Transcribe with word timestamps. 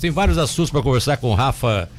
Tem 0.00 0.12
vários 0.12 0.38
assuntos 0.38 0.70
para 0.70 0.80
conversar 0.80 1.16
com 1.16 1.28
o 1.32 1.34
Rafa, 1.34 1.90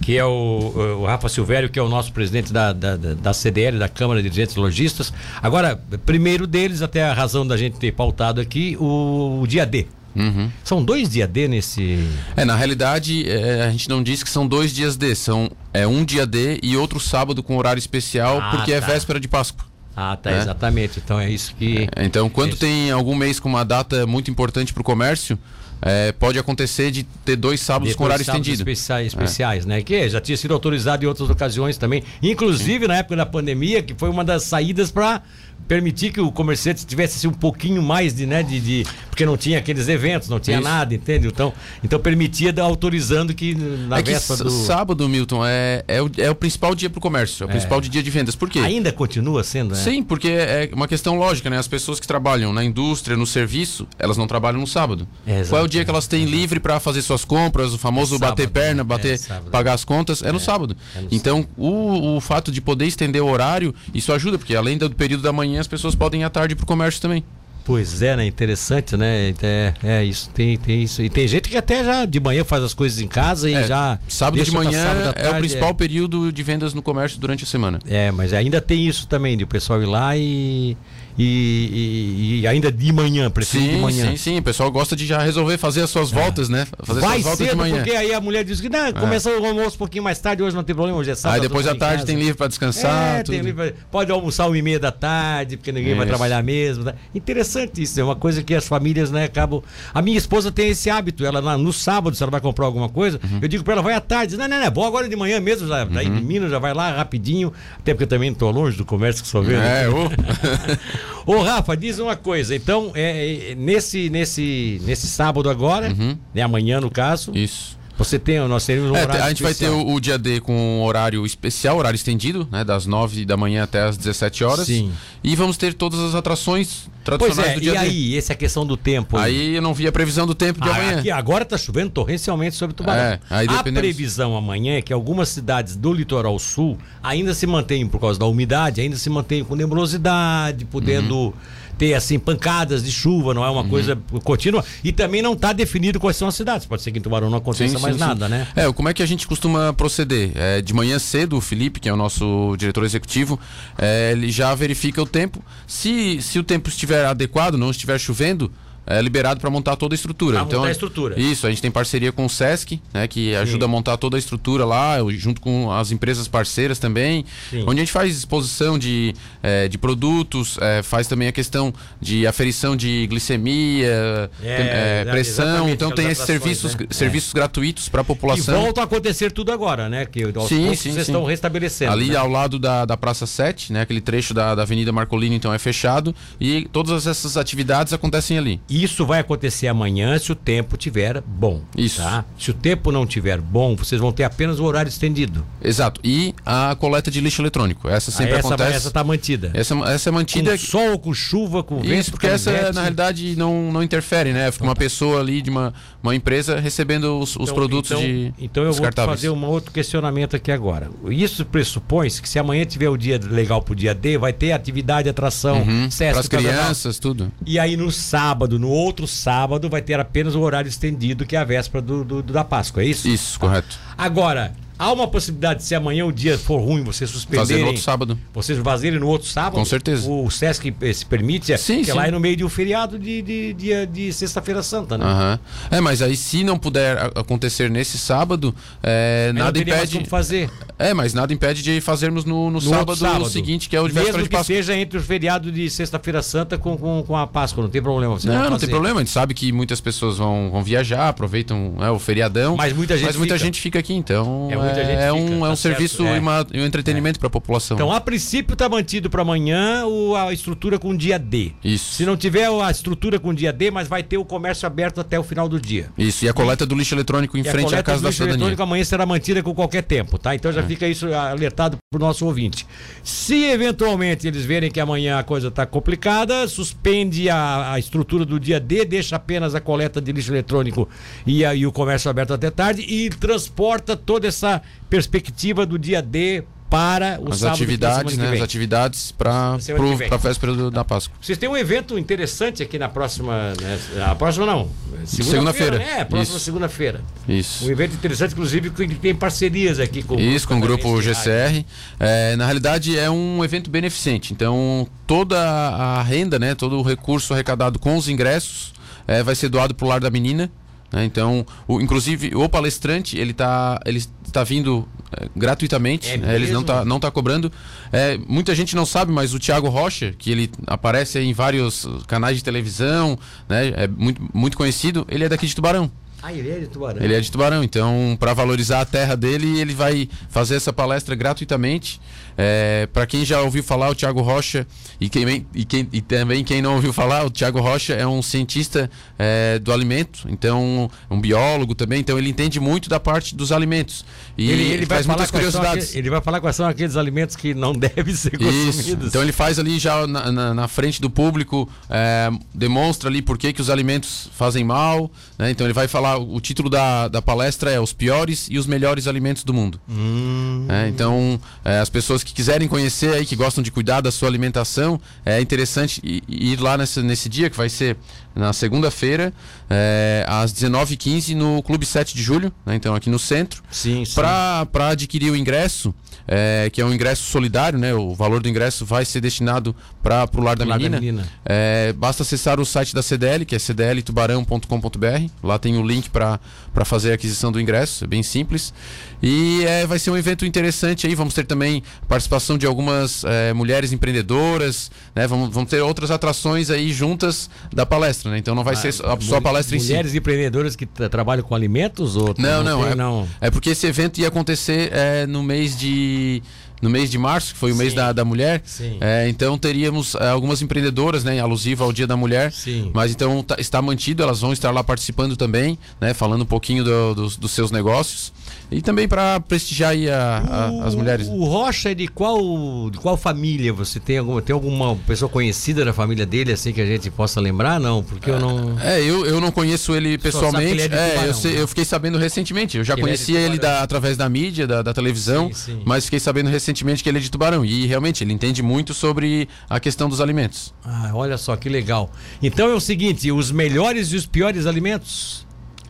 que 0.00 0.16
é 0.16 0.24
o, 0.24 1.00
o 1.00 1.04
Rafa 1.06 1.28
Silvério, 1.28 1.68
que 1.68 1.76
é 1.76 1.82
o 1.82 1.88
nosso 1.88 2.12
presidente 2.12 2.52
da, 2.52 2.72
da, 2.72 2.94
da 2.96 3.34
CDL, 3.34 3.80
da 3.80 3.88
Câmara 3.88 4.22
de 4.22 4.30
Dirigentes 4.30 4.54
Logistas. 4.54 5.12
Agora, 5.42 5.74
primeiro 6.06 6.46
deles, 6.46 6.82
até 6.82 7.02
a 7.02 7.12
razão 7.12 7.44
da 7.44 7.56
gente 7.56 7.76
ter 7.76 7.90
pautado 7.90 8.40
aqui, 8.40 8.76
o, 8.78 9.40
o 9.42 9.46
dia 9.48 9.66
D. 9.66 9.88
Uhum. 10.14 10.48
São 10.62 10.84
dois 10.84 11.08
dias 11.08 11.28
D 11.28 11.48
nesse. 11.48 11.98
É, 12.36 12.44
na 12.44 12.54
realidade, 12.54 13.28
é, 13.28 13.64
a 13.64 13.70
gente 13.72 13.88
não 13.88 14.04
diz 14.04 14.22
que 14.22 14.30
são 14.30 14.46
dois 14.46 14.72
dias 14.72 14.96
D, 14.96 15.16
são 15.16 15.50
é, 15.74 15.84
um 15.84 16.04
dia 16.04 16.24
D 16.24 16.60
e 16.62 16.76
outro 16.76 17.00
sábado 17.00 17.42
com 17.42 17.56
horário 17.56 17.80
especial, 17.80 18.38
Ah, 18.40 18.50
porque 18.52 18.72
é 18.72 18.80
tá. 18.80 18.86
véspera 18.86 19.18
de 19.18 19.26
Páscoa. 19.26 19.66
Ah, 19.96 20.16
tá, 20.16 20.30
É. 20.30 20.38
exatamente. 20.38 21.00
Então 21.04 21.18
é 21.18 21.28
isso 21.28 21.52
que. 21.56 21.88
É, 21.96 22.04
Então, 22.04 22.30
quando 22.30 22.50
Isso. 22.50 22.60
tem 22.60 22.92
algum 22.92 23.16
mês 23.16 23.40
com 23.40 23.48
uma 23.48 23.64
data 23.64 24.06
muito 24.06 24.30
importante 24.30 24.72
para 24.72 24.80
o 24.80 24.84
comércio, 24.84 25.36
é, 25.80 26.12
pode 26.12 26.38
acontecer 26.38 26.90
de 26.90 27.04
ter 27.24 27.36
dois 27.36 27.60
sábados 27.60 27.94
com 27.94 28.04
Depois 28.04 28.06
horário 28.06 28.24
sábados 28.24 28.48
estendido. 28.48 28.68
Especiais, 28.68 29.06
especiais 29.08 29.66
né? 29.66 29.82
Que 29.82 30.08
já 30.08 30.20
tinha 30.20 30.36
sido 30.36 30.54
autorizado 30.54 31.04
em 31.04 31.08
outras 31.08 31.30
ocasiões 31.30 31.76
também. 31.76 32.02
Inclusive 32.22 32.88
na 32.88 32.96
época 32.96 33.16
da 33.16 33.26
pandemia, 33.26 33.82
que 33.82 33.94
foi 33.94 34.08
uma 34.08 34.24
das 34.24 34.42
saídas 34.42 34.90
para 34.90 35.22
permitir 35.66 36.12
que 36.12 36.20
o 36.20 36.30
comerciante 36.32 36.86
tivesse 36.86 37.18
assim, 37.18 37.26
um 37.28 37.32
pouquinho 37.32 37.82
mais 37.82 38.14
de, 38.14 38.24
né, 38.26 38.42
de, 38.42 38.60
de- 38.60 38.86
Porque 39.10 39.26
não 39.26 39.36
tinha 39.36 39.58
aqueles 39.58 39.88
eventos, 39.88 40.28
não 40.28 40.38
tinha 40.40 40.58
Isso. 40.58 40.68
nada, 40.68 40.94
entende? 40.94 41.26
Então, 41.26 41.52
então 41.82 41.98
permitia 41.98 42.54
autorizando 42.62 43.34
que 43.34 43.54
na 43.54 43.98
é 43.98 44.02
véspera 44.02 44.44
do. 44.44 44.50
sábado, 44.50 45.08
Milton, 45.08 45.44
é, 45.44 45.84
é, 45.88 46.00
o, 46.00 46.10
é 46.16 46.30
o 46.30 46.34
principal 46.34 46.74
dia 46.74 46.88
para 46.88 46.98
o 46.98 47.00
comércio, 47.02 47.42
é 47.44 47.46
o 47.46 47.48
principal 47.48 47.80
dia 47.80 48.02
de 48.02 48.10
vendas. 48.10 48.34
Por 48.36 48.48
quê? 48.48 48.60
Ainda 48.60 48.92
continua 48.92 49.42
sendo, 49.42 49.74
né? 49.74 49.80
Sim, 49.82 50.02
porque 50.02 50.28
é 50.28 50.70
uma 50.72 50.86
questão 50.88 51.18
lógica, 51.18 51.50
né? 51.50 51.58
As 51.58 51.68
pessoas 51.68 51.98
que 51.98 52.06
trabalham 52.06 52.52
na 52.52 52.62
indústria, 52.64 53.16
no 53.16 53.26
serviço, 53.26 53.86
elas 53.98 54.16
não 54.16 54.26
trabalham 54.26 54.60
no 54.60 54.66
sábado. 54.66 55.06
É, 55.26 55.42
Qual 55.42 55.60
é 55.60 55.64
o 55.64 55.68
dia 55.68 55.84
que 55.84 55.90
elas 55.90 56.06
têm 56.06 56.24
livre 56.24 56.60
para 56.60 56.78
fazer 56.80 57.02
suas 57.02 57.24
compras, 57.24 57.74
o 57.74 57.78
famoso 57.78 58.14
É 58.14 58.18
bater 58.18 58.42
sábado, 58.44 58.52
perna, 58.52 58.82
né? 58.82 58.84
bater, 58.84 59.14
É 59.14 59.16
sábado. 59.16 59.50
pagar 59.50 59.72
as 59.74 59.84
contas? 59.84 60.22
É 60.22 60.30
no 60.32 60.38
sábado. 60.40 60.76
é 60.96 61.00
no 61.00 61.08
então, 61.10 61.46
o, 61.56 62.16
o 62.16 62.20
fato 62.20 62.52
de 62.52 62.60
poder 62.60 62.86
estender 62.86 63.20
o 63.22 63.26
horário, 63.28 63.74
isso 63.92 64.12
ajuda, 64.12 64.38
porque 64.38 64.54
além 64.54 64.78
do 64.78 64.88
período 64.90 65.22
da 65.22 65.32
manhã, 65.32 65.47
as 65.56 65.68
pessoas 65.68 65.94
podem 65.94 66.20
ir 66.22 66.24
à 66.24 66.30
tarde 66.30 66.54
para 66.56 66.64
o 66.64 66.66
comércio 66.66 67.00
também. 67.00 67.22
Pois 67.64 68.00
é, 68.00 68.16
né? 68.16 68.24
Interessante, 68.24 68.96
né? 68.96 69.34
É, 69.42 69.74
é 69.82 70.04
isso, 70.04 70.30
tem, 70.30 70.56
tem 70.56 70.82
isso. 70.82 71.02
E 71.02 71.10
tem 71.10 71.28
gente 71.28 71.50
que 71.50 71.56
até 71.56 71.84
já 71.84 72.06
de 72.06 72.18
manhã 72.18 72.42
faz 72.42 72.62
as 72.64 72.72
coisas 72.72 72.98
em 72.98 73.06
casa 73.06 73.48
e 73.50 73.52
É, 73.52 73.66
já. 73.66 73.98
sábado 74.08 74.42
de 74.42 74.50
manhã 74.50 74.82
sábado 74.82 75.02
à 75.02 75.06
é 75.08 75.10
o 75.10 75.14
tarde, 75.14 75.38
principal 75.40 75.74
período 75.74 76.32
de 76.32 76.42
vendas 76.42 76.72
no 76.72 76.80
comércio 76.80 77.20
durante 77.20 77.44
a 77.44 77.46
semana. 77.46 77.78
É, 77.86 78.10
mas 78.10 78.32
ainda 78.32 78.58
tem 78.58 78.86
isso 78.88 79.06
também, 79.06 79.36
de 79.36 79.44
o 79.44 79.46
pessoal 79.46 79.82
ir 79.82 79.86
lá 79.86 80.16
e. 80.16 80.78
E, 81.18 81.24
e- 81.24 82.40
e 82.40 82.46
ainda 82.46 82.70
de 82.70 82.92
manhã, 82.92 83.28
prefiro 83.30 83.64
de 83.64 83.70
Sim, 83.70 83.80
manhã. 83.80 84.10
sim, 84.10 84.16
sim. 84.16 84.38
O 84.38 84.42
pessoal 84.42 84.70
gosta 84.70 84.94
de 84.94 85.04
já 85.04 85.18
resolver 85.18 85.58
fazer 85.58 85.82
as 85.82 85.90
suas 85.90 86.10
voltas, 86.12 86.48
né? 86.48 86.66
Fazer 86.84 87.00
Vai 87.00 87.10
suas 87.14 87.22
voltas 87.24 87.38
cedo, 87.38 87.50
de 87.50 87.56
manhã. 87.56 87.74
É. 87.74 87.78
porque 87.78 87.96
aí 87.96 88.14
a 88.14 88.20
mulher 88.20 88.44
diz 88.44 88.60
que 88.60 88.68
não, 88.68 88.92
começa 88.92 89.28
o 89.30 89.44
almoço 89.44 89.74
um 89.74 89.78
pouquinho 89.78 90.04
mais 90.04 90.18
tarde, 90.20 90.42
hoje 90.42 90.54
não 90.54 90.62
tem 90.62 90.76
problema, 90.76 90.96
hoje 90.98 91.10
é 91.10 91.14
sábado. 91.16 91.34
Aí 91.42 91.48
depois 91.48 91.66
em 91.66 91.74
tarde 91.76 92.04
tem 92.06 92.16
livre 92.16 92.34
para 92.34 92.46
descansar. 92.46 93.16
É, 93.20 93.22
tem 93.24 93.38
tudo. 93.40 93.46
livre, 93.46 93.74
pode 93.90 94.12
almoçar 94.12 94.46
uma 94.46 94.56
e 94.56 94.62
meia 94.62 94.78
da 94.78 94.92
tarde, 94.92 95.56
porque 95.56 95.72
ninguém 95.72 95.94
vai 95.94 96.04
Isso. 96.04 96.08
trabalhar 96.08 96.42
mesmo. 96.42 96.84
né? 96.84 96.94
Interessante 97.14 97.82
isso, 97.82 97.98
é 98.00 98.04
uma 98.04 98.14
coisa 98.16 98.42
que 98.42 98.54
as 98.54 98.68
famílias, 98.68 99.10
né, 99.10 99.24
acabam. 99.24 99.60
A 99.92 100.00
minha 100.00 100.16
esposa 100.18 100.52
tem 100.52 100.68
esse 100.68 100.88
hábito, 100.88 101.24
ela 101.26 101.58
no 101.58 101.72
sábado, 101.72 102.14
se 102.16 102.22
ela 102.22 102.30
vai 102.30 102.40
comprar 102.40 102.66
alguma 102.66 102.88
coisa, 102.88 103.18
Uhum. 103.24 103.38
eu 103.42 103.48
digo 103.48 103.64
pra 103.64 103.72
ela, 103.74 103.82
vai 103.82 103.94
à 103.94 104.00
tarde. 104.00 104.36
Não, 104.36 104.46
não, 104.46 104.58
não, 104.58 104.64
é 104.66 104.70
bom 104.70 104.86
agora 104.86 105.08
de 105.08 105.16
manhã 105.16 105.40
mesmo, 105.40 105.66
já, 105.66 105.84
tá 105.84 105.98
aí 106.00 106.06
em 106.06 106.10
Minas, 106.22 106.50
já 106.50 106.58
vai 106.60 106.72
lá 106.72 106.92
rapidinho, 106.92 107.52
até 107.76 107.92
porque 107.92 108.04
eu 108.04 108.08
também 108.08 108.32
tô 108.32 108.48
longe 108.50 108.76
do 108.76 108.84
comércio 108.84 109.22
que 109.22 109.28
só 109.28 109.40
vê. 109.40 109.56
né? 109.56 109.84
É, 109.84 109.88
ô. 109.88 110.08
Ô, 111.26 111.42
Rafa, 111.42 111.76
diz 111.76 111.98
uma 111.98 112.16
coisa. 112.16 112.54
Então, 112.54 112.92
é, 112.94 113.50
é, 113.52 113.54
nesse, 113.54 114.10
nesse, 114.10 114.80
nesse 114.84 115.06
sábado 115.06 115.48
agora, 115.48 115.88
né, 116.34 116.42
amanhã 116.42 116.80
no 116.80 116.90
caso, 116.90 117.32
Isso. 117.34 117.77
Você 117.98 118.18
tem, 118.18 118.38
nós 118.48 118.64
teremos 118.64 118.90
um 118.90 118.96
É, 118.96 119.02
horário 119.02 119.24
a 119.24 119.28
gente 119.28 119.42
vai 119.42 119.52
ter 119.52 119.64
especial. 119.66 119.86
o, 119.86 119.94
o 119.94 120.00
dia 120.00 120.16
D 120.16 120.40
com 120.40 120.82
horário 120.82 121.26
especial, 121.26 121.76
horário 121.76 121.96
estendido, 121.96 122.46
né? 122.50 122.64
Das 122.64 122.86
9 122.86 123.24
da 123.26 123.36
manhã 123.36 123.64
até 123.64 123.82
as 123.82 123.96
17 123.96 124.44
horas. 124.44 124.66
Sim. 124.66 124.92
E 125.22 125.34
vamos 125.34 125.56
ter 125.56 125.74
todas 125.74 125.98
as 126.00 126.14
atrações 126.14 126.88
Pois 127.04 127.18
tradicionais 127.18 127.52
é, 127.52 127.54
do 127.54 127.60
dia 127.60 127.70
e 127.70 127.74
D. 127.74 127.78
aí, 127.78 128.16
essa 128.18 128.32
é 128.32 128.34
a 128.34 128.36
questão 128.36 128.66
do 128.66 128.76
tempo. 128.76 129.16
Aí 129.16 129.54
eu 129.56 129.62
não 129.62 129.72
vi 129.74 129.86
a 129.86 129.92
previsão 129.92 130.26
do 130.26 130.34
tempo 130.34 130.60
de 130.60 130.68
Ah, 130.68 130.74
amanhã. 130.74 130.98
aqui 130.98 131.10
agora 131.10 131.42
está 131.42 131.56
chovendo 131.58 131.90
torrencialmente 131.90 132.54
sobre 132.54 132.74
Tubarão. 132.76 133.02
É, 133.02 133.20
aí 133.30 133.46
a 133.48 133.52
dependendo- 133.52 133.80
previsão 133.80 134.36
amanhã 134.36 134.76
é 134.76 134.82
que 134.82 134.92
algumas 134.92 135.28
cidades 135.30 135.74
do 135.74 135.92
litoral 135.92 136.38
sul 136.38 136.76
ainda 137.02 137.32
se 137.34 137.46
mantêm 137.46 137.86
por 137.86 137.98
causa 138.00 138.18
da 138.18 138.26
umidade, 138.26 138.80
ainda 138.80 138.96
se 138.96 139.08
mantêm 139.10 139.42
com 139.42 139.54
nebulosidade, 139.54 140.64
podendo 140.66 141.16
Uhum. 141.16 141.32
Ter 141.78 141.94
assim 141.94 142.18
pancadas 142.18 142.82
de 142.82 142.90
chuva, 142.90 143.32
não 143.32 143.44
é 143.44 143.48
uma 143.48 143.64
coisa 143.64 143.96
contínua. 144.24 144.64
E 144.82 144.92
também 144.92 145.22
não 145.22 145.34
está 145.34 145.52
definido 145.52 146.00
quais 146.00 146.16
são 146.16 146.26
as 146.26 146.34
cidades. 146.34 146.66
Pode 146.66 146.82
ser 146.82 146.90
que 146.90 146.98
em 146.98 147.02
Tubarão 147.02 147.30
não 147.30 147.38
aconteça 147.38 147.76
Sim, 147.76 147.82
mais 147.82 147.94
sim, 147.94 148.02
sim. 148.02 148.08
nada, 148.08 148.28
né? 148.28 148.48
É, 148.56 148.70
como 148.72 148.88
é 148.88 148.94
que 148.94 149.02
a 149.02 149.06
gente 149.06 149.26
costuma 149.26 149.72
proceder? 149.72 150.32
É, 150.34 150.60
de 150.60 150.74
manhã 150.74 150.98
cedo, 150.98 151.36
o 151.36 151.40
Felipe, 151.40 151.78
que 151.78 151.88
é 151.88 151.92
o 151.92 151.96
nosso 151.96 152.56
diretor 152.58 152.84
executivo, 152.84 153.38
é, 153.78 154.12
ele 154.12 154.30
já 154.30 154.54
verifica 154.54 155.00
o 155.00 155.06
tempo. 155.06 155.42
Se, 155.66 156.20
se 156.20 156.38
o 156.38 156.42
tempo 156.42 156.68
estiver 156.68 157.04
adequado, 157.04 157.56
não 157.56 157.70
estiver 157.70 157.98
chovendo, 157.98 158.50
é 158.88 159.00
liberado 159.02 159.40
para 159.40 159.50
montar 159.50 159.76
toda 159.76 159.94
a 159.94 159.96
estrutura. 159.96 160.36
Pra 160.44 160.44
montar 160.58 160.68
a 160.68 160.70
estrutura. 160.70 161.20
Isso, 161.20 161.46
a 161.46 161.50
gente 161.50 161.60
tem 161.62 161.70
parceria 161.70 162.10
com 162.10 162.24
o 162.24 162.28
Sesc, 162.28 162.80
né, 162.92 163.06
que 163.06 163.34
ajuda 163.36 163.66
a 163.66 163.68
montar 163.68 163.96
toda 163.98 164.16
a 164.16 164.18
estrutura 164.18 164.64
lá, 164.64 164.96
junto 165.10 165.40
com 165.40 165.70
as 165.70 165.90
empresas 165.92 166.26
parceiras 166.26 166.78
também, 166.78 167.24
Sim. 167.50 167.62
onde 167.66 167.80
a 167.80 167.84
gente 167.84 167.92
faz 167.92 168.16
exposição 168.16 168.78
de, 168.78 169.14
eh, 169.42 169.68
de 169.68 169.76
produtos, 169.78 170.58
eh, 170.60 170.82
faz 170.82 171.06
também 171.06 171.28
a 171.28 171.32
questão 171.32 171.72
de 172.00 172.26
aferição 172.26 172.74
de 172.76 173.06
glicemia, 173.08 174.30
É, 174.42 174.56
tem- 174.56 174.66
exa- 175.02 175.10
pressão, 175.10 175.68
então 175.68 175.90
tem 175.90 176.08
esses 176.08 176.24
serviços, 176.24 176.74
né? 176.74 176.86
serviços 176.90 177.32
gratuitos 177.32 177.88
para 177.88 178.00
a 178.00 178.02
E 178.02 178.06
população. 178.06 178.60
volta 178.62 178.80
a 178.80 178.84
acontecer 178.84 179.30
tudo 179.32 179.52
agora, 179.52 179.88
né? 179.88 180.06
Que 180.06 180.22
aos 180.24 180.48
Sim, 180.48 180.74
sim, 180.74 180.76
vocês 180.76 180.94
sim. 180.94 181.00
estão 181.00 181.24
restabelecendo. 181.24 181.92
Ali 181.92 182.10
né? 182.10 182.16
ao 182.16 182.28
lado 182.28 182.58
da, 182.58 182.84
da 182.84 182.96
Praça 182.96 183.26
7, 183.26 183.72
né, 183.72 183.82
aquele 183.82 184.00
trecho 184.00 184.32
da, 184.34 184.54
da 184.54 184.62
Avenida 184.62 184.92
Marcolino, 184.92 185.34
então 185.34 185.52
é 185.52 185.58
fechado 185.58 186.14
e 186.40 186.68
todas 186.72 187.06
essas 187.06 187.36
atividades 187.36 187.92
acontecem 187.92 188.38
ali. 188.38 188.60
Isso 188.82 189.04
vai 189.06 189.20
acontecer 189.20 189.66
amanhã 189.68 190.18
se 190.18 190.30
o 190.30 190.34
tempo 190.34 190.76
tiver 190.76 191.20
bom. 191.26 191.62
Isso. 191.76 192.02
Tá? 192.02 192.24
Se 192.38 192.50
o 192.50 192.54
tempo 192.54 192.92
não 192.92 193.06
tiver 193.06 193.40
bom, 193.40 193.74
vocês 193.76 194.00
vão 194.00 194.12
ter 194.12 194.24
apenas 194.24 194.58
o 194.60 194.64
horário 194.64 194.88
estendido. 194.88 195.44
Exato. 195.62 196.00
E 196.04 196.34
a 196.44 196.76
coleta 196.78 197.10
de 197.10 197.20
lixo 197.20 197.42
eletrônico. 197.42 197.88
Essa 197.88 198.10
sempre 198.10 198.34
Ah, 198.34 198.38
essa, 198.38 198.48
acontece. 198.48 198.76
essa 198.76 198.90
tá 198.90 199.02
mantida. 199.02 199.50
Essa, 199.54 199.74
essa 199.88 200.08
é 200.08 200.12
mantida. 200.12 200.50
Com 200.52 200.58
sol, 200.58 200.98
com 200.98 201.14
chuva, 201.14 201.62
com 201.62 201.80
vento. 201.80 201.92
Isso, 201.94 202.10
porque 202.10 202.26
essa, 202.26 202.72
na 202.72 202.80
realidade, 202.82 203.36
não, 203.36 203.72
não 203.72 203.82
interfere, 203.82 204.32
né? 204.32 204.50
Fica 204.52 204.64
uma 204.64 204.76
pessoa 204.76 205.20
ali 205.20 205.42
de 205.42 205.50
uma, 205.50 205.72
uma 206.02 206.14
empresa 206.14 206.60
recebendo 206.60 207.18
os, 207.18 207.36
os 207.36 207.42
Então- 207.42 207.54
produtos 207.54 207.90
então, 207.90 208.02
de 208.02 208.32
Então 208.38 208.62
eu 208.64 208.72
vou 208.72 208.86
fazer 208.92 209.30
um 209.30 209.44
outro 209.46 209.72
questionamento 209.72 210.36
aqui 210.36 210.52
agora. 210.52 210.90
Isso 211.10 211.44
pressupõe-se 211.44 212.20
que 212.22 212.28
se 212.28 212.38
amanhã 212.38 212.64
tiver 212.64 212.88
o 212.88 212.96
dia 212.96 213.18
legal 213.22 213.62
pro 213.62 213.74
dia 213.74 213.94
D, 213.94 214.18
vai 214.18 214.32
ter 214.32 214.52
atividade, 214.52 215.08
atração, 215.08 215.58
Uhum. 215.62 215.88
Para 215.98 216.20
as 216.20 216.28
crianças, 216.28 216.98
tudo. 216.98 217.30
E 217.44 217.58
aí 217.58 217.76
no 217.76 217.90
sábado, 217.90 218.58
no 218.58 218.67
outro 218.70 219.06
sábado, 219.06 219.68
vai 219.68 219.82
ter 219.82 219.98
apenas 220.00 220.34
o 220.34 220.40
horário 220.40 220.68
estendido, 220.68 221.24
que 221.26 221.36
é 221.36 221.38
a 221.38 221.44
véspera 221.44 221.80
do, 221.82 222.04
do- 222.04 222.22
do- 222.22 222.32
da 222.32 222.44
Páscoa, 222.44 222.82
é 222.82 222.86
isso? 222.86 223.08
Isso, 223.08 223.38
correto. 223.38 223.78
Agora, 223.96 224.52
há 224.78 224.92
uma 224.92 225.08
possibilidade, 225.08 225.62
se 225.64 225.74
amanhã 225.74 226.04
o 226.06 226.12
dia 226.12 226.38
for 226.38 226.58
ruim, 226.60 226.82
vocês 226.84 227.10
Fazer 227.10 227.20
suspenderem... 227.20 227.62
no 227.62 227.66
outro 227.68 227.82
sábado. 227.82 228.18
Vocês 228.32 228.58
fazerem 228.58 228.98
no 229.00 229.06
outro 229.08 229.28
sábado? 229.28 229.54
Com 229.54 229.64
certeza. 229.64 230.08
O 230.08 230.30
Sesc 230.30 230.74
eh, 230.80 230.92
se 230.92 231.04
permite, 231.04 231.52
é, 231.52 231.56
Sim, 231.56 231.76
porque 231.78 231.90
sim. 231.90 231.96
lá 231.96 232.06
é 232.06 232.10
no 232.10 232.20
meio 232.20 232.36
de 232.36 232.44
um 232.44 232.48
feriado 232.48 232.98
de, 232.98 233.22
de, 233.22 233.52
de, 233.54 233.86
de 233.86 234.12
sexta-feira 234.12 234.62
santa, 234.62 234.96
né? 234.96 235.04
Aham. 235.04 235.40
É, 235.70 235.80
mas 235.80 236.00
aí 236.02 236.16
se 236.16 236.44
não 236.44 236.58
puder 236.58 236.96
acontecer 237.14 237.70
nesse 237.70 237.98
sábado, 237.98 238.54
é, 238.82 239.32
nada 239.34 239.58
impede. 239.58 240.04
fazer. 240.06 240.50
É, 240.78 240.94
mas 240.94 241.12
nada 241.12 241.32
impede 241.32 241.62
de 241.62 241.80
fazermos 241.80 242.24
no, 242.24 242.46
no, 242.46 242.52
No 242.52 242.60
sábado, 242.60 242.96
sábado. 242.96 243.28
seguinte, 243.28 243.68
que 243.68 243.74
é 243.76 243.80
o 243.80 243.88
de 243.88 243.94
Mesmo 243.94 244.22
de 244.22 244.28
que 244.28 244.44
seja 244.44 244.76
entre 244.76 244.98
o 244.98 245.02
feriado 245.02 245.50
de 245.50 245.68
sexta-feira 245.68 246.22
santa 246.22 246.56
com, 246.56 246.76
com, 246.76 247.02
com 247.04 247.16
a 247.16 247.26
Páscoa, 247.26 247.62
não 247.62 247.70
tem 247.70 247.82
problema. 247.82 248.18
Você 248.18 248.28
Não, 248.28 248.36
não 248.36 248.42
fazer. 248.52 248.66
tem 248.66 248.68
problema. 248.68 249.00
A 249.00 249.02
gente 249.02 249.12
sabe 249.12 249.34
que 249.34 249.50
muitas 249.50 249.80
pessoas 249.80 250.18
vão, 250.18 250.50
vão 250.50 250.62
viajar, 250.62 251.08
aproveitam 251.08 251.74
né, 251.78 251.90
o 251.90 251.98
feriadão. 251.98 252.56
Mas 252.56 252.72
muita 252.72 252.96
gente 252.96 253.06
Mas 253.06 253.16
muita 253.16 253.34
fica. 253.34 253.44
gente 253.44 253.60
fica 253.60 253.78
aqui, 253.78 253.94
então. 253.94 254.48
É, 254.50 254.56
muita 254.68 254.84
gente 254.84 254.98
é 254.98 255.12
fica, 255.12 255.14
um, 255.14 255.26
tá 255.40 255.46
é 255.46 255.50
um 255.50 255.56
certo, 255.56 255.58
serviço 255.76 256.02
é. 256.06 256.16
e, 256.16 256.18
uma- 256.18 256.46
e 256.52 256.60
um 256.60 256.64
entretenimento 256.64 257.18
para 257.18 257.26
a 257.26 257.30
população. 257.30 257.76
Então, 257.76 257.92
a 257.92 258.00
princípio, 258.00 258.52
está 258.54 258.68
mantido 258.68 259.10
para 259.10 259.22
amanhã 259.22 259.84
o- 259.86 260.14
a 260.16 260.32
estrutura 260.32 260.78
com 260.78 260.96
dia 260.96 261.18
D. 261.18 261.52
Isso. 261.64 261.94
Se 261.94 262.04
não 262.06 262.16
tiver 262.16 262.48
a 262.48 262.70
estrutura 262.70 263.18
com 263.18 263.32
dia 263.34 263.52
D, 263.52 263.70
mas 263.70 263.88
vai 263.88 264.02
ter 264.02 264.16
o 264.18 264.24
comércio 264.24 264.66
aberto 264.66 265.00
até 265.00 265.18
o 265.18 265.22
final 265.22 265.48
do 265.48 265.60
dia. 265.60 265.90
Isso, 265.98 266.24
e 266.24 266.28
a 266.28 266.32
coleta 266.32 266.64
do 266.64 266.74
lixo 266.74 266.94
eletrônico 266.94 267.36
em 267.36 267.42
E 267.42 267.48
a 267.48 267.50
frente 267.50 267.66
à 267.66 267.68
coleta 267.70 267.82
Casa 267.82 267.98
do 267.98 268.02
da 268.02 268.08
lixo 268.08 268.16
Cidadania. 268.18 268.34
É. 268.34 268.38
eletrônico 268.40 268.62
amanhã 268.62 268.84
será 268.84 269.04
mantida 269.06 269.42
com 269.42 269.54
qualquer 269.54 269.82
tempo, 269.82 270.18
tá? 270.18 270.34
Então 270.34 270.52
já 270.52 270.62
fica 270.62 270.86
isso 270.86 271.12
alertado 271.12 271.76
para 271.90 271.96
o 271.96 272.00
nosso 272.06 272.24
ouvinte. 272.26 272.66
Se 273.02 273.44
eventualmente 273.44 274.26
eles 274.26 274.44
verem 274.44 274.70
que 274.70 274.80
amanhã 274.80 275.18
a 275.18 275.22
coisa 275.22 275.48
está 275.48 275.64
complicada, 275.66 276.46
suspende 276.48 277.28
a, 277.30 277.72
a 277.72 277.78
estrutura 277.78 278.24
do 278.24 278.38
dia 278.38 278.60
D, 278.60 278.84
deixa 278.84 279.16
apenas 279.16 279.54
a 279.54 279.60
coleta 279.60 280.00
de 280.00 280.12
lixo 280.12 280.32
eletrônico 280.32 280.88
e, 281.26 281.44
a- 281.44 281.54
e 281.54 281.66
o 281.66 281.72
comércio 281.72 282.10
aberto 282.10 282.32
até 282.34 282.50
tarde 282.50 282.82
e 282.82 283.08
transporta 283.10 283.96
toda 283.96 284.26
essa 284.28 284.57
perspectiva 284.90 285.64
do 285.66 285.78
dia 285.78 286.00
D 286.02 286.44
para 286.70 287.18
o 287.18 287.32
as 287.32 287.38
sábado 287.38 287.54
atividades, 287.54 288.16
né? 288.18 288.30
As 288.34 288.42
atividades 288.42 289.10
para 289.10 289.54
a 289.54 290.16
véspera 290.18 290.52
do- 290.52 290.70
da 290.70 290.84
Páscoa. 290.84 291.16
Vocês 291.18 291.38
têm 291.38 291.48
um 291.48 291.56
evento 291.56 291.98
interessante 291.98 292.62
aqui 292.62 292.78
na 292.78 292.90
próxima. 292.90 293.54
Né? 293.58 293.78
A 294.06 294.14
próxima 294.14 294.44
não. 294.44 294.68
Segunda-feira. 295.06 295.78
Né? 295.78 296.04
Próxima 296.04 296.36
Isso. 296.36 296.44
segunda-feira. 296.44 297.00
Um 297.26 297.32
Isso. 297.32 297.70
evento 297.70 297.94
interessante, 297.94 298.32
inclusive, 298.32 298.68
que 298.68 298.86
tem 298.96 299.14
parcerias 299.14 299.80
aqui 299.80 300.02
com 300.02 300.20
Isso, 300.20 300.46
com 300.46 300.58
o 300.58 300.60
grupo. 300.60 301.00
GCR. 301.00 301.64
É, 301.98 302.36
na 302.36 302.44
realidade, 302.44 302.98
é 302.98 303.08
um 303.10 303.42
evento 303.42 303.70
beneficente. 303.70 304.34
Então, 304.34 304.86
toda 305.06 305.38
a 305.40 306.02
renda, 306.02 306.38
né, 306.38 306.54
todo 306.54 306.78
o 306.78 306.82
recurso 306.82 307.32
arrecadado 307.32 307.78
com 307.78 307.96
os 307.96 308.10
ingressos 308.10 308.74
é, 309.06 309.22
vai 309.22 309.34
ser 309.34 309.48
doado 309.48 309.74
para 309.74 309.86
o 309.86 309.88
Lar 309.88 310.00
da 310.00 310.10
Menina. 310.10 310.50
Né? 310.92 311.04
Então, 311.04 311.44
o- 311.66 311.80
inclusive, 311.80 312.34
o 312.34 312.48
palestrante, 312.48 313.18
ele 313.18 313.32
está 313.32 313.80
ele 313.84 314.02
tá 314.32 314.44
vindo 314.44 314.88
é, 315.12 315.28
gratuitamente. 315.36 316.10
É 316.12 316.16
né? 316.18 316.34
Eles 316.34 316.50
não 316.50 316.60
mesmo? 316.60 316.66
tá, 316.74 316.84
não 316.84 317.00
tá 317.00 317.10
cobrando. 317.10 317.50
É, 317.92 318.18
muita 318.26 318.54
gente 318.54 318.74
não 318.76 318.84
sabe, 318.86 319.12
mas 319.12 319.32
o 319.34 319.38
Thiago 319.38 319.68
Rocha, 319.68 320.14
que 320.18 320.30
ele 320.30 320.50
aparece 320.66 321.18
em 321.18 321.32
vários 321.32 321.86
canais 322.06 322.36
de 322.36 322.44
televisão, 322.44 323.18
né, 323.48 323.68
é 323.76 323.88
muito, 323.88 324.22
muito 324.34 324.56
conhecido, 324.56 325.06
ele 325.08 325.24
é 325.24 325.28
daqui 325.28 325.46
de 325.46 325.54
Tubarão. 325.54 325.90
Ah, 326.20 326.32
ele 326.32 326.50
é 326.50 326.58
de 326.58 326.66
Tubarão. 326.66 327.00
Ele 327.00 327.14
é 327.14 327.20
de 327.20 327.30
Tubarão, 327.30 327.62
então 327.62 328.16
para 328.18 328.34
valorizar 328.34 328.80
a 328.80 328.84
terra 328.84 329.16
dele, 329.16 329.60
ele 329.60 329.72
vai 329.72 330.08
fazer 330.28 330.56
essa 330.56 330.72
palestra 330.72 331.14
gratuitamente. 331.14 332.00
É, 332.40 332.86
para 332.92 333.04
quem 333.04 333.24
já 333.24 333.42
ouviu 333.42 333.64
falar, 333.64 333.90
o 333.90 333.94
Tiago 333.96 334.20
Rocha 334.22 334.64
e, 335.00 335.08
quem, 335.08 335.44
e, 335.52 335.64
quem- 335.64 335.88
e 335.92 336.00
também 336.00 336.44
quem 336.44 336.62
não 336.62 336.76
ouviu 336.76 336.92
falar, 336.92 337.24
o 337.26 337.30
Tiago 337.30 337.60
Rocha 337.60 337.94
é 337.94 338.06
um 338.06 338.22
cientista 338.22 338.88
é, 339.18 339.58
do 339.58 339.72
alimento, 339.72 340.20
então 340.28 340.88
um 341.10 341.20
biólogo 341.20 341.74
também, 341.74 341.98
então 341.98 342.16
ele 342.16 342.28
entende 342.30 342.60
muito 342.60 342.88
da 342.88 343.00
parte 343.00 343.34
dos 343.34 343.50
alimentos 343.50 344.04
e 344.36 344.48
Ele, 344.50 344.62
ele 344.70 344.86
faz 344.86 345.04
muitas 345.04 345.32
curiosidades. 345.32 345.96
ele 345.96 346.08
vai 346.08 346.20
falar 346.20 346.40
quais 346.40 346.54
são 346.54 346.66
aqueles 346.68 346.96
alimentos 346.96 347.34
que 347.34 347.54
não 347.54 347.72
devem 347.76 348.14
ser 348.14 348.40
Isso. 348.40 348.66
consumidos. 348.76 349.08
Então 349.08 349.20
ele 349.20 349.32
faz 349.32 349.58
ali 349.58 349.76
já 349.78 350.06
na, 350.06 350.30
na- 350.30 350.54
na 350.54 350.68
frente 350.68 351.00
do 351.00 351.10
público, 351.10 351.68
é, 351.90 352.30
demonstra 352.54 353.08
ali 353.10 353.20
por 353.20 353.36
que, 353.36 353.52
que 353.52 353.60
os 353.60 353.68
alimentos 353.68 354.30
fazem 354.36 354.62
mal. 354.62 355.10
né? 355.36 355.50
Então 355.50 355.66
ele 355.66 355.74
vai 355.74 355.88
falar, 355.88 356.18
o 356.18 356.40
título 356.40 356.70
da, 356.70 357.08
da 357.08 357.20
palestra 357.20 357.70
é 357.72 357.80
Os 357.80 357.92
Piores 357.92 358.46
e 358.48 358.58
os 358.58 358.66
Melhores 358.68 359.08
Alimentos 359.08 359.42
do 359.42 359.52
Mundo. 359.52 359.80
Hum. 359.88 360.66
É, 360.68 360.88
então 360.88 361.40
é, 361.64 361.80
as 361.80 361.90
pessoas 361.90 362.22
que 362.22 362.27
quiserem 362.34 362.68
conhecer 362.68 363.14
aí, 363.14 363.26
que 363.26 363.36
gostam 363.36 363.62
de 363.62 363.70
cuidar 363.70 364.00
da 364.00 364.10
sua 364.10 364.28
alimentação, 364.28 365.00
é 365.24 365.40
interessante 365.40 366.00
ir 366.28 366.60
lá 366.60 366.76
nesse, 366.76 367.02
nesse 367.02 367.28
dia, 367.28 367.50
que 367.50 367.56
vai 367.56 367.68
ser 367.68 367.96
na 368.34 368.52
segunda-feira, 368.52 369.32
é, 369.68 370.24
às 370.28 370.52
19h15 370.52 371.34
no 371.34 371.62
Clube 371.62 371.84
7 371.84 372.14
de 372.14 372.22
Julho, 372.22 372.52
né? 372.64 372.76
então 372.76 372.94
aqui 372.94 373.10
no 373.10 373.18
centro. 373.18 373.62
Sim, 373.70 374.04
sim. 374.04 374.14
Para 374.14 374.90
adquirir 374.90 375.32
o 375.32 375.36
ingresso, 375.36 375.92
é, 376.26 376.70
que 376.70 376.80
é 376.80 376.84
um 376.84 376.92
ingresso 376.92 377.24
solidário, 377.24 377.78
né? 377.78 377.94
O 377.94 378.14
valor 378.14 378.42
do 378.42 378.48
ingresso 378.48 378.84
vai 378.84 379.04
ser 379.04 379.20
destinado 379.20 379.74
para 380.02 380.28
o 380.36 380.40
Lar 380.40 380.56
da 380.56 380.64
Lar 380.64 380.78
da 380.78 380.84
Menina. 380.84 381.00
Menina. 381.00 381.28
É, 381.44 381.92
basta 381.94 382.22
acessar 382.22 382.60
o 382.60 382.66
site 382.66 382.94
da 382.94 383.02
CDL, 383.02 383.46
que 383.46 383.56
é 383.56 383.58
cdltubarão.com.br. 383.58 385.30
Lá 385.42 385.58
tem 385.58 385.76
o 385.78 385.82
link 385.86 386.10
para 386.10 386.38
fazer 386.84 387.12
a 387.12 387.14
aquisição 387.14 387.50
do 387.50 387.58
ingresso, 387.58 388.04
é 388.04 388.06
bem 388.06 388.22
simples. 388.22 388.74
E 389.22 389.64
é, 389.64 389.86
vai 389.86 389.98
ser 389.98 390.10
um 390.10 390.16
evento 390.16 390.44
interessante 390.44 391.06
aí. 391.06 391.14
Vamos 391.14 391.32
ter 391.32 391.44
também 391.44 391.82
participação 392.06 392.17
de 392.58 392.66
algumas 392.66 393.24
é, 393.24 393.52
mulheres 393.52 393.92
empreendedoras, 393.92 394.90
né? 395.14 395.26
Vamos, 395.26 395.50
vamos 395.52 395.70
ter 395.70 395.80
outras 395.80 396.10
atrações 396.10 396.70
aí 396.70 396.92
juntas 396.92 397.48
da 397.72 397.84
palestra, 397.86 398.30
né? 398.30 398.38
Então 398.38 398.54
não 398.54 398.64
vai 398.64 398.76
ser 398.76 398.92
só, 398.92 399.18
só 399.20 399.36
a 399.36 399.40
palestra 399.40 399.76
em 399.76 399.80
si. 399.80 399.86
Ah, 399.86 399.96
Mulheres 399.96 400.14
empreendedoras 400.14 400.76
que 400.76 400.86
tra- 400.86 401.08
trabalham 401.08 401.42
com 401.44 401.54
alimentos? 401.54 402.16
Ou 402.16 402.34
Não, 402.38 402.62
não, 402.62 402.82
tem, 402.82 402.92
é, 402.92 402.94
não. 402.94 403.28
é 403.40 403.50
porque 403.50 403.70
esse 403.70 403.86
evento 403.86 404.18
ia 404.20 404.28
acontecer 404.28 404.90
é, 404.92 405.26
no 405.26 405.42
mês 405.42 405.76
de 405.78 406.42
no 406.80 406.88
mês 406.88 407.10
de 407.10 407.18
março, 407.18 407.54
que 407.54 407.58
foi 407.58 407.72
o 407.72 407.76
mês 407.76 407.92
da, 407.92 408.12
da 408.12 408.24
mulher. 408.24 408.62
É, 409.00 409.28
então 409.28 409.58
teríamos 409.58 410.14
é, 410.14 410.28
algumas 410.28 410.62
empreendedoras, 410.62 411.24
né, 411.24 411.40
alusiva 411.40 411.82
ao 411.82 411.92
Dia 411.92 412.06
da 412.06 412.16
Mulher. 412.16 412.52
Sim. 412.52 412.92
Mas 412.94 413.10
então 413.10 413.42
tá- 413.42 413.56
está 413.58 413.82
mantido, 413.82 414.22
elas 414.22 414.40
vão 414.40 414.52
estar 414.52 414.70
lá 414.70 414.84
participando 414.84 415.36
também, 415.36 415.76
né, 416.00 416.14
falando 416.14 416.42
um 416.42 416.46
pouquinho 416.46 416.84
do- 416.84 417.14
dos, 417.16 417.36
dos 417.36 417.50
seus 417.50 417.72
negócios 417.72 418.32
e 418.70 418.82
também 418.82 419.08
para 419.08 419.40
prestigiar 419.40 419.90
aí 419.92 420.08
a- 420.10 420.42
a- 420.80 420.86
as 420.86 420.94
mulheres. 420.94 421.26
O 421.28 421.44
Rocha 421.44 421.90
é 421.90 421.94
de 421.94 422.06
qual, 422.08 422.90
de 422.90 422.98
qual 422.98 423.16
família? 423.16 423.72
Você 423.72 423.98
tem 423.98 424.18
alguma, 424.18 424.42
tem 424.42 424.52
alguma 424.54 424.94
pessoa 425.06 425.28
conhecida 425.28 425.84
da 425.84 425.92
família 425.92 426.26
dele, 426.26 426.52
assim, 426.52 426.72
que 426.72 426.80
a 426.80 426.86
gente 426.86 427.10
possa 427.10 427.40
lembrar? 427.40 427.80
Não, 427.80 428.02
porque 428.02 428.30
eu 428.30 428.38
não. 428.38 428.78
É, 428.80 429.00
eu, 429.00 429.24
eu 429.26 429.40
não 429.40 429.50
conheço 429.50 429.94
ele 429.94 430.18
pessoalmente. 430.18 430.70
ele 430.72 430.82
é 430.82 430.84
É, 430.84 431.08
Tubarão, 431.10 431.24
eu, 431.28 431.34
sei- 431.34 431.52
né? 431.54 431.60
eu 431.62 431.68
fiquei 431.68 431.84
sabendo 431.84 432.18
recentemente. 432.18 432.76
Eu 432.78 432.84
já 432.84 432.94
ele 432.94 433.00
é 433.00 433.04
conhecia 433.04 433.38
ele 433.38 433.56
Tubarão. 433.56 433.76
da- 433.78 433.82
através 433.82 434.16
da 434.16 434.28
mídia, 434.28 434.66
da, 434.66 434.82
da 434.82 434.92
televisão, 434.92 435.48
Sim, 435.52 435.54
sim. 435.78 435.82
mas 435.84 436.04
fiquei 436.04 436.20
sabendo 436.20 436.50
recentemente 436.50 437.02
que 437.02 437.08
ele 437.08 437.18
é 437.18 437.20
de 437.20 437.30
Tubarão. 437.30 437.64
E 437.64 437.86
realmente, 437.86 438.22
ele 438.22 438.32
entende 438.32 438.62
muito 438.62 438.92
sobre 438.94 439.48
a 439.68 439.80
questão 439.80 440.08
dos 440.08 440.20
alimentos. 440.20 440.74
Ah, 440.84 441.10
olha 441.14 441.38
só 441.38 441.56
que 441.56 441.68
legal. 441.68 442.10
Então 442.42 442.68
é 442.70 442.74
o 442.74 442.80
seguinte: 442.80 443.30
os 443.32 443.50
melhores 443.50 444.12
e 444.12 444.16
os 444.16 444.26
piores 444.26 444.66
alimentos. 444.66 445.47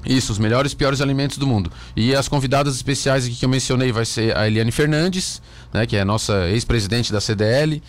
Isso, 0.08 0.32
os 0.32 0.38
melhores 0.38 0.72
e 0.72 0.76
piores 0.76 1.02
alimentos 1.02 1.36
do 1.36 1.46
mundo. 1.46 1.70
E 1.94 2.14
as 2.14 2.28
convidadas 2.28 2.74
especiais 2.74 3.26
aqui 3.26 3.36
que 3.36 3.44
eu 3.44 3.48
mencionei 3.48 3.92
vai 3.92 4.06
ser 4.06 4.34
a 4.36 4.46
Eliane 4.46 4.72
Fernandes, 4.72 5.42
né, 5.72 5.86
que 5.86 5.96
é 5.96 6.00
a 6.00 6.04
nossa 6.04 6.48
ex-presidente 6.48 7.12
da 7.12 7.20
CDL, 7.20 7.82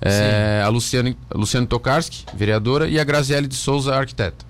é, 0.00 0.62
a 0.64 0.68
Luciane, 0.68 1.16
a 1.30 1.36
Luciane 1.36 1.66
Tokarski, 1.66 2.24
vereadora, 2.34 2.88
e 2.88 2.98
a 2.98 3.04
Graziele 3.04 3.46
de 3.46 3.54
Souza, 3.54 3.94
arquiteta. 3.94 4.46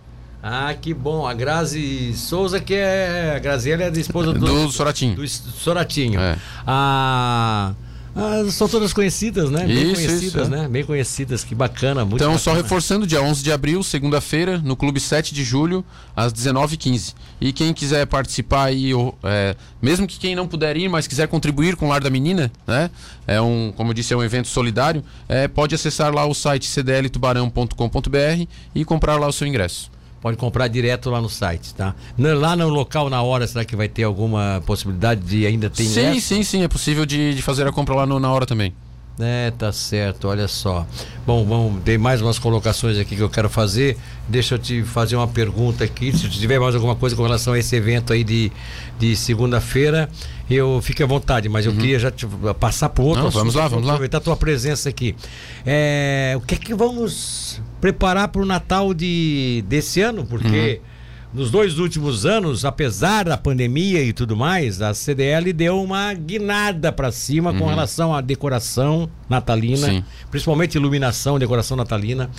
Ah, 0.48 0.72
que 0.80 0.94
bom. 0.94 1.26
A 1.26 1.34
Grazi 1.34 2.14
Souza, 2.14 2.60
que 2.60 2.74
é. 2.74 3.34
A 3.34 3.38
Graziela 3.40 3.82
é 3.82 3.88
a 3.88 3.90
esposa 3.90 4.32
do. 4.32 4.46
Do 4.46 4.70
Soratinho. 4.70 5.16
Do 5.16 5.28
Soratinho. 5.28 6.20
É. 6.20 6.36
Ah, 6.64 7.74
ah, 8.16 8.50
são 8.50 8.66
todas 8.66 8.92
conhecidas, 8.94 9.50
né? 9.50 9.66
Bem 9.66 9.76
Isso, 9.76 9.94
conhecidas, 9.94 10.22
isso, 10.22 10.40
é. 10.40 10.48
né? 10.48 10.68
Bem 10.68 10.84
conhecidas. 10.84 11.44
Que 11.44 11.54
bacana. 11.54 12.02
Muito 12.04 12.16
Então, 12.16 12.38
só 12.38 12.50
bacana. 12.50 12.62
reforçando, 12.62 13.06
dia 13.06 13.20
11 13.20 13.42
de 13.44 13.52
abril, 13.52 13.82
segunda-feira, 13.82 14.58
no 14.58 14.74
Clube 14.74 14.98
7 14.98 15.34
de 15.34 15.44
Julho, 15.44 15.84
às 16.16 16.32
19h15. 16.32 17.14
E 17.40 17.52
quem 17.52 17.74
quiser 17.74 18.06
participar 18.06 18.64
aí, 18.64 18.92
é, 19.22 19.54
mesmo 19.82 20.06
que 20.06 20.18
quem 20.18 20.34
não 20.34 20.48
puder 20.48 20.76
ir, 20.76 20.88
mas 20.88 21.06
quiser 21.06 21.28
contribuir 21.28 21.76
com 21.76 21.86
o 21.86 21.88
Lar 21.90 22.00
da 22.00 22.08
Menina, 22.08 22.50
né? 22.66 22.90
É 23.26 23.40
um, 23.40 23.72
como 23.76 23.90
eu 23.90 23.94
disse, 23.94 24.14
é 24.14 24.16
um 24.16 24.24
evento 24.24 24.48
solidário, 24.48 25.04
é, 25.28 25.46
pode 25.46 25.74
acessar 25.74 26.14
lá 26.14 26.24
o 26.24 26.32
site 26.34 26.66
cdltubarão.com.br 26.66 28.46
e 28.74 28.84
comprar 28.84 29.16
lá 29.20 29.26
o 29.26 29.32
seu 29.32 29.46
ingresso. 29.46 29.90
Pode 30.26 30.36
comprar 30.38 30.66
direto 30.66 31.08
lá 31.08 31.20
no 31.20 31.28
site, 31.30 31.72
tá? 31.72 31.94
Lá 32.18 32.56
no 32.56 32.68
local, 32.68 33.08
na 33.08 33.22
hora, 33.22 33.46
será 33.46 33.64
que 33.64 33.76
vai 33.76 33.88
ter 33.88 34.02
alguma 34.02 34.60
possibilidade 34.66 35.20
de 35.20 35.46
ainda 35.46 35.70
ter 35.70 35.84
sim, 35.84 36.18
sim, 36.20 36.42
sim, 36.42 36.62
é 36.64 36.68
possível 36.68 37.06
de, 37.06 37.32
de 37.32 37.40
fazer 37.42 37.64
a 37.64 37.70
compra 37.70 37.94
lá 37.94 38.04
no- 38.06 38.18
na 38.18 38.32
hora 38.32 38.44
também. 38.44 38.74
É, 39.18 39.50
tá 39.50 39.72
certo, 39.72 40.28
olha 40.28 40.46
só. 40.46 40.86
Bom, 41.26 41.44
vamos, 41.44 41.82
tem 41.82 41.96
mais 41.96 42.20
umas 42.20 42.38
colocações 42.38 42.98
aqui 42.98 43.16
que 43.16 43.22
eu 43.22 43.30
quero 43.30 43.48
fazer. 43.48 43.96
Deixa 44.28 44.56
eu 44.56 44.58
te 44.58 44.82
fazer 44.82 45.16
uma 45.16 45.26
pergunta 45.26 45.84
aqui. 45.84 46.16
Se 46.16 46.28
tiver 46.28 46.60
mais 46.60 46.74
alguma 46.74 46.94
coisa 46.94 47.16
com 47.16 47.22
relação 47.22 47.54
a 47.54 47.58
esse 47.58 47.74
evento 47.74 48.12
aí 48.12 48.22
de, 48.22 48.52
de 48.98 49.16
segunda-feira, 49.16 50.10
eu 50.50 50.80
fique 50.82 51.02
à 51.02 51.06
vontade, 51.06 51.48
mas 51.48 51.64
eu 51.64 51.72
queria 51.72 51.98
já 51.98 52.10
te, 52.10 52.26
passar 52.60 52.90
para 52.90 53.02
outro 53.02 53.16
Uhum. 53.16 53.24
Não, 53.24 53.30
vamos 53.30 53.54
lá, 53.54 53.68
vamos 53.68 53.86
lá. 53.86 53.94
Aproveitar 53.94 54.18
a 54.18 54.20
tua 54.20 54.36
presença 54.36 54.90
aqui. 54.90 55.16
É, 55.64 56.34
o 56.36 56.40
que 56.40 56.54
é 56.54 56.58
que 56.58 56.74
vamos 56.74 57.62
preparar 57.80 58.28
para 58.28 58.42
o 58.42 58.46
Natal 58.46 58.92
de, 58.92 59.64
desse 59.66 60.02
ano? 60.02 60.26
Porque. 60.26 60.80
Uhum. 60.82 60.95
Nos 61.36 61.50
dois 61.50 61.78
últimos 61.78 62.24
anos, 62.24 62.64
apesar 62.64 63.26
da 63.26 63.36
pandemia 63.36 64.02
e 64.02 64.10
tudo 64.10 64.34
mais, 64.34 64.80
a 64.80 64.94
CDL 64.94 65.52
deu 65.52 65.82
uma 65.82 66.14
guinada 66.14 66.90
para 66.90 67.12
cima 67.12 67.52
com 67.52 67.66
relação 67.66 68.14
à 68.14 68.22
decoração 68.22 69.06
natalina, 69.28 69.86
Uhum. 69.88 69.96
Sim. 69.96 70.04
principalmente 70.30 70.76
iluminação, 70.76 71.38
decoração 71.38 71.76
natalina. 71.76 72.30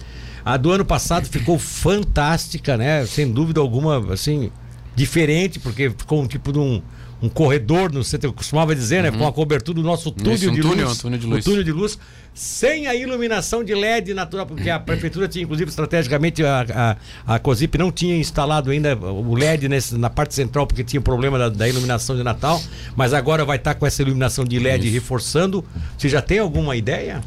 A 0.44 0.58
do 0.58 0.72
ano 0.72 0.84
passado 0.84 1.28
ficou 1.28 1.60
fantástica, 1.60 2.76
né? 2.76 3.06
Sem 3.06 3.32
dúvida 3.32 3.62
alguma, 3.62 4.12
assim, 4.12 4.50
diferente, 4.96 5.60
porque 5.60 5.92
ficou 5.92 6.20
um 6.24 6.26
tipo 6.26 6.52
de 6.52 6.58
um, 6.58 6.82
um 7.22 7.30
corredor, 7.30 7.92
não 7.92 8.04
sei, 8.04 8.20
eu 8.22 8.32
costumava 8.32 8.76
dizer, 8.76 9.02
né? 9.02 9.12
Com 9.12 9.26
a 9.26 9.34
cobertura 9.34 9.76
do 9.76 9.84
nosso 9.84 10.12
túnel 10.12 10.34
Isso, 10.34 10.50
um 10.50 10.54
de 10.54 10.62
túnel, 10.62 10.88
luz. 10.88 10.98
um 11.00 11.02
túnel 11.02 11.20
de 11.20 11.26
o 11.26 11.30
luz. 11.30 11.46
túnel 11.46 11.64
de 11.64 11.72
luz, 11.72 12.00
sem 12.34 12.86
a 12.86 12.94
iluminação 12.94 13.64
de 13.64 13.74
LED 13.74 14.14
natural, 14.14 14.46
porque 14.46 14.70
a 14.70 14.80
prefeitura 14.80 15.28
tinha, 15.28 15.44
inclusive, 15.44 15.70
estrategicamente, 15.70 16.44
a, 16.44 16.96
a, 17.26 17.36
a 17.36 17.40
COSIP 17.40 17.76
não 17.80 17.92
tinha 17.92 18.16
instalado 18.16 18.70
ainda 18.70 18.96
o 18.96 19.34
LED 19.34 19.68
nesse, 19.68 19.98
na 19.98 20.10
parte 20.12 20.36
central, 20.36 20.68
porque 20.68 20.84
tinha 20.84 21.02
problema 21.02 21.40
da, 21.40 21.50
da 21.50 21.68
iluminação 21.68 22.16
de 22.16 22.24
Natal, 22.24 22.62
mas 22.96 23.14
agora 23.14 23.44
vai 23.44 23.58
estar 23.58 23.74
com 23.74 23.88
essa 23.88 24.02
iluminação 24.04 24.46
de 24.46 24.60
LED 24.60 24.88
reforçando. 24.90 25.66
Você 25.98 26.08
já 26.10 26.22
tem 26.22 26.38
alguma 26.38 26.76
ideia? 26.76 27.22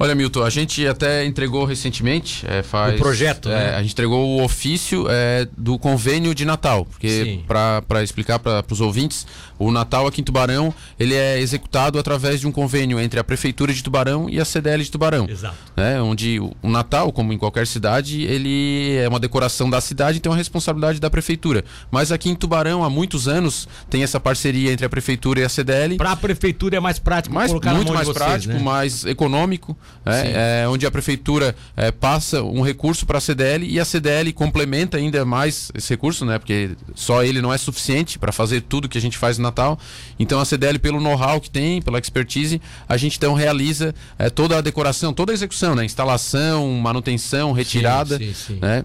Olha, 0.00 0.14
Milton, 0.14 0.44
a 0.44 0.50
gente 0.50 0.86
até 0.86 1.26
entregou 1.26 1.64
recentemente, 1.64 2.46
é, 2.48 2.62
faz, 2.62 2.94
o 2.94 2.98
projeto, 2.98 3.48
é, 3.48 3.52
né? 3.52 3.74
A 3.74 3.82
gente 3.82 3.92
entregou 3.92 4.38
o 4.38 4.44
ofício 4.44 5.06
é, 5.08 5.48
do 5.56 5.76
convênio 5.76 6.32
de 6.34 6.44
Natal, 6.44 6.84
porque 6.84 7.40
para 7.46 8.02
explicar 8.02 8.38
para 8.38 8.64
os 8.70 8.80
ouvintes, 8.80 9.26
o 9.58 9.72
Natal 9.72 10.06
aqui 10.06 10.20
em 10.20 10.24
Tubarão 10.24 10.72
ele 11.00 11.14
é 11.14 11.40
executado 11.40 11.98
através 11.98 12.40
de 12.40 12.46
um 12.46 12.52
convênio 12.52 13.00
entre 13.00 13.18
a 13.18 13.24
prefeitura 13.24 13.74
de 13.74 13.82
Tubarão 13.82 14.30
e 14.30 14.38
a 14.38 14.44
CDL 14.44 14.84
de 14.84 14.90
Tubarão, 14.90 15.26
Exato. 15.28 15.56
né? 15.76 16.00
Onde 16.00 16.38
o 16.38 16.68
Natal, 16.68 17.10
como 17.10 17.32
em 17.32 17.38
qualquer 17.38 17.66
cidade, 17.66 18.22
ele 18.22 18.96
é 18.96 19.08
uma 19.08 19.18
decoração 19.18 19.68
da 19.68 19.80
cidade, 19.80 20.18
então 20.18 20.30
é 20.30 20.34
uma 20.34 20.38
responsabilidade 20.38 21.00
da 21.00 21.10
prefeitura. 21.10 21.64
Mas 21.90 22.12
aqui 22.12 22.30
em 22.30 22.36
Tubarão 22.36 22.84
há 22.84 22.90
muitos 22.90 23.26
anos 23.26 23.66
tem 23.90 24.04
essa 24.04 24.20
parceria 24.20 24.72
entre 24.72 24.86
a 24.86 24.88
prefeitura 24.88 25.40
e 25.40 25.44
a 25.44 25.48
CDL. 25.48 25.96
Para 25.96 26.12
a 26.12 26.16
prefeitura 26.16 26.76
é 26.76 26.80
mais 26.80 27.00
prático 27.00 27.34
mais, 27.34 27.50
colocar 27.50 27.74
muito 27.74 27.92
mais 27.92 28.06
vocês, 28.06 28.24
prático, 28.24 28.54
né? 28.54 28.60
mais 28.60 29.04
econômico, 29.04 29.76
é, 30.04 30.62
é, 30.62 30.68
onde 30.68 30.86
a 30.86 30.90
prefeitura 30.90 31.54
é, 31.76 31.90
passa 31.90 32.42
um 32.42 32.62
recurso 32.62 33.04
para 33.04 33.18
a 33.18 33.20
CDL 33.20 33.66
e 33.66 33.78
a 33.78 33.84
CDL 33.84 34.32
complementa 34.32 34.96
ainda 34.96 35.24
mais 35.24 35.70
esse 35.74 35.90
recurso, 35.90 36.24
né? 36.24 36.38
Porque 36.38 36.70
só 36.94 37.22
ele 37.22 37.42
não 37.42 37.52
é 37.52 37.58
suficiente 37.58 38.18
para 38.18 38.32
fazer 38.32 38.62
tudo 38.62 38.88
que 38.88 38.96
a 38.96 39.00
gente 39.00 39.18
faz 39.18 39.38
no 39.38 39.42
Natal. 39.42 39.78
Então 40.18 40.40
a 40.40 40.44
CDL, 40.44 40.78
pelo 40.78 41.00
know-how 41.00 41.40
que 41.40 41.50
tem, 41.50 41.82
pela 41.82 41.98
expertise, 41.98 42.60
a 42.88 42.96
gente 42.96 43.16
então 43.16 43.34
realiza 43.34 43.94
é, 44.18 44.30
toda 44.30 44.56
a 44.56 44.60
decoração, 44.60 45.12
toda 45.12 45.32
a 45.32 45.34
execução, 45.34 45.74
né? 45.74 45.84
Instalação, 45.84 46.70
manutenção, 46.74 47.52
retirada, 47.52 48.18
sim, 48.18 48.32
sim. 48.32 48.58
né? 48.60 48.84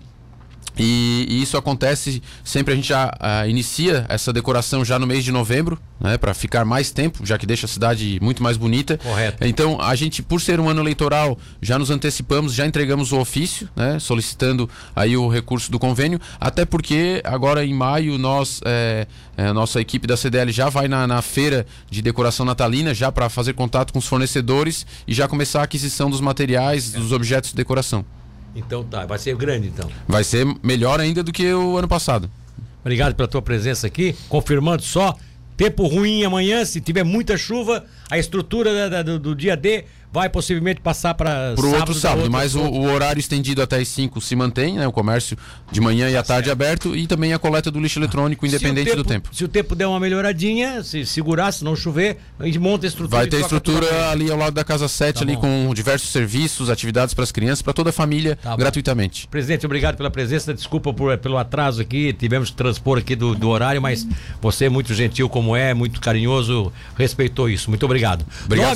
E, 0.77 1.25
e 1.30 1.42
isso 1.42 1.58
acontece 1.58 2.22
sempre 2.44 2.74
a 2.74 2.75
gente 2.75 2.88
já 2.88 3.15
ah, 3.20 3.48
inicia 3.48 4.06
essa 4.10 4.34
decoração 4.34 4.84
já 4.84 4.98
no 4.98 5.06
mês 5.06 5.24
de 5.24 5.32
novembro, 5.32 5.80
né, 6.00 6.18
para 6.18 6.34
ficar 6.34 6.65
mais 6.65 6.92
tempo, 6.92 7.25
já 7.25 7.38
que 7.38 7.46
deixa 7.46 7.65
a 7.65 7.70
cidade 7.70 8.20
muito 8.22 8.42
mais 8.42 8.58
bonita. 8.58 8.98
Correto. 8.98 9.46
Então 9.46 9.80
a 9.80 9.96
gente, 9.96 10.22
por 10.22 10.42
ser 10.42 10.60
um 10.60 10.68
ano 10.68 10.82
eleitoral, 10.82 11.38
já 11.62 11.77
nos 11.77 11.89
antecipamos, 11.89 12.53
já 12.53 12.65
entregamos 12.65 13.12
o 13.12 13.20
ofício, 13.20 13.70
né, 13.75 14.00
solicitando 14.00 14.70
aí 14.96 15.15
o 15.15 15.27
recurso 15.27 15.72
do 15.72 15.80
convênio, 15.80 16.20
até 16.39 16.65
porque 16.65 17.22
agora 17.24 17.65
em 17.65 17.74
maio 17.74 18.18
nós, 18.18 18.60
é, 18.65 19.08
é, 19.38 19.48
a 19.48 19.53
nossa 19.53 19.80
equipe 19.80 20.08
da 20.08 20.18
CDL 20.18 20.51
já 20.51 20.70
vai 20.70 20.88
na, 20.88 21.06
na 21.06 21.22
feira 21.22 21.65
de 21.89 22.01
decoração 22.01 22.46
natalina, 22.46 22.94
já 22.94 23.12
para 23.12 23.30
fazer 23.30 23.53
contato 23.53 23.94
com 23.94 24.00
os 24.00 24.08
fornecedores 24.08 24.86
e 25.08 25.13
já 25.13 25.27
começar 25.27 25.62
a 25.62 25.63
aquisição 25.63 26.10
dos 26.10 26.20
materiais, 26.20 26.92
dos 26.92 27.12
objetos 27.12 27.51
de 27.51 27.56
decoração. 27.56 28.06
Então 28.55 28.83
tá, 28.83 29.05
vai 29.05 29.17
ser 29.17 29.36
grande 29.36 29.67
então. 29.67 29.89
Vai 30.07 30.24
ser 30.24 30.45
melhor 30.62 31.00
ainda 31.00 31.24
do 31.24 31.31
que 31.31 31.51
o 31.53 31.77
ano 31.77 31.88
passado. 31.88 32.29
Obrigado 32.81 33.15
pela 33.15 33.27
tua 33.27 33.41
presença 33.41 33.88
aqui. 33.88 34.15
Confirmando 34.29 34.83
só, 34.83 35.15
tempo 35.55 35.88
ruim 35.88 36.24
amanhã, 36.24 36.63
se 36.65 36.81
tiver 36.81 37.03
muita 37.03 37.38
chuva, 37.38 37.86
a 38.13 38.20
estrutura 38.20 38.89
da- 38.89 39.01
da- 39.03 39.17
do, 39.17 39.36
dia 39.36 39.55
D 39.58 39.86
vai 40.12 40.29
possivelmente 40.29 40.79
passar 40.79 41.15
para 41.15 41.53
Pro 41.55 41.72
outro 41.74 41.96
sábado, 41.96 42.29
mas 42.29 42.53
o, 42.53 42.62
o 42.62 42.84
horário 42.84 43.20
estendido 43.20 43.63
até 43.63 43.77
as 43.77 43.88
5 43.88 44.22
se 44.22 44.36
mantém, 44.36 44.75
né? 44.75 44.88
O 44.88 44.91
comércio 44.91 45.36
de 45.72 45.82
manhã 45.82 46.08
e 46.08 46.15
à 46.15 46.22
tarde 46.22 46.51
aberto 46.51 46.96
e 46.96 47.08
também 47.08 47.34
a 47.34 47.39
coleta 47.39 47.72
do 47.72 47.79
lixo 47.79 47.98
eletrônico, 47.98 48.46
independente 48.46 48.91
Se 48.91 48.93
o 48.93 48.98
do 48.98 49.03
tempo. 49.03 49.29
Se 49.34 49.43
o 49.43 49.48
tempo 49.48 49.74
der 49.74 49.88
uma 49.88 50.00
melhoradinha, 50.00 50.84
se 50.84 51.03
segurar, 51.03 51.51
se 51.51 51.63
não 51.63 51.75
chover, 51.75 52.17
a 52.38 52.46
gente 52.46 52.60
monta 52.60 52.86
a 52.86 52.89
estrutura. 52.89 53.17
Vai 53.22 53.27
ter 53.27 53.41
estrutura 53.41 54.12
ali 54.12 54.29
ao 54.29 54.38
lado 54.38 54.53
da 54.53 54.63
Casa 54.63 54.88
7, 54.88 55.15
Tá 55.15 55.22
ali 55.25 55.34
bom. 55.34 55.41
com 55.67 55.74
diversos 55.74 56.12
serviços, 56.12 56.70
atividades 56.70 57.15
para 57.15 57.24
as 57.24 57.32
crianças, 57.32 57.63
para 57.63 57.74
toda 57.74 57.89
a 57.89 57.93
família, 57.93 58.36
Tá 58.36 58.51
bom. 58.51 58.58
gratuitamente. 58.58 59.27
Presidente, 59.29 59.65
obrigado 59.65 59.98
pela 59.98 60.12
presença. 60.12 60.53
Desculpa 60.53 60.93
por- 60.93 61.17
pelo 61.17 61.39
atraso 61.39 61.82
aqui. 61.82 62.13
Tivemos 62.13 62.51
que 62.51 62.55
transpor 62.55 63.00
aqui 63.00 63.15
do, 63.15 63.34
do 63.34 63.50
horário, 63.50 63.82
mas 63.82 64.08
você, 64.39 64.70
muito 64.70 64.93
gentil 64.93 65.27
como 65.27 65.55
é, 65.55 65.74
muito 65.74 66.00
carinhoso, 66.00 66.72
respeitou 66.96 67.50
isso. 67.50 67.72
Muito 67.72 67.84
obrigado. 67.84 68.02
Obrigado 68.45 68.69
Nove 68.69 68.75